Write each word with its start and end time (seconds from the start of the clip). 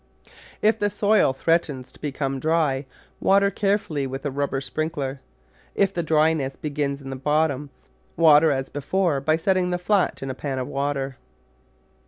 If 0.63 0.79
the 0.79 0.89
soil 0.89 1.31
threatens 1.31 1.91
to 1.91 2.01
become 2.01 2.39
dry, 2.39 2.87
water 3.19 3.51
carefully 3.51 4.07
with 4.07 4.25
a 4.25 4.31
rub 4.31 4.49
ber 4.49 4.59
sprinkler. 4.59 5.19
If 5.75 5.93
the 5.93 6.01
dryness 6.01 6.55
begins 6.55 7.01
in 7.01 7.11
the 7.11 7.15
bottom, 7.15 7.69
water 8.17 8.49
as 8.49 8.67
before 8.69 9.21
by 9.21 9.35
setting 9.35 9.69
the 9.69 9.77
flat 9.77 10.23
in 10.23 10.31
a 10.31 10.33
pan 10.33 10.57
of 10.57 10.67
water. 10.67 11.17